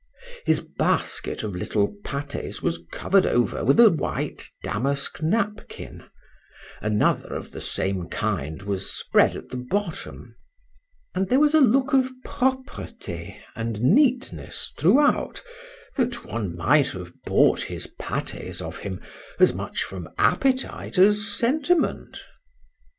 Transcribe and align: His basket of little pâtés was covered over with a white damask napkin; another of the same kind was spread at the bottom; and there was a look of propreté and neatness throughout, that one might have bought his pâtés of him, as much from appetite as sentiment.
His 0.47 0.61
basket 0.61 1.43
of 1.43 1.55
little 1.55 1.93
pâtés 2.03 2.59
was 2.63 2.81
covered 2.91 3.27
over 3.27 3.63
with 3.63 3.79
a 3.79 3.91
white 3.91 4.49
damask 4.63 5.21
napkin; 5.21 6.05
another 6.81 7.35
of 7.35 7.51
the 7.51 7.61
same 7.61 8.07
kind 8.09 8.63
was 8.63 8.91
spread 8.91 9.35
at 9.37 9.49
the 9.49 9.57
bottom; 9.57 10.35
and 11.13 11.29
there 11.29 11.39
was 11.39 11.53
a 11.53 11.61
look 11.61 11.93
of 11.93 12.09
propreté 12.25 13.37
and 13.55 13.79
neatness 13.79 14.73
throughout, 14.75 15.43
that 15.97 16.25
one 16.25 16.57
might 16.57 16.87
have 16.87 17.13
bought 17.25 17.61
his 17.61 17.85
pâtés 18.01 18.59
of 18.59 18.79
him, 18.79 18.99
as 19.39 19.53
much 19.53 19.83
from 19.83 20.09
appetite 20.17 20.97
as 20.97 21.27
sentiment. 21.27 22.19